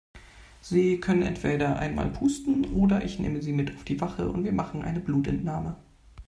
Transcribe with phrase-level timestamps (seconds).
[0.61, 4.51] Sie können entweder einmal pusten oder ich nehme Sie mit auf die Wache und wir
[4.51, 5.77] machen eine Blutentnahme.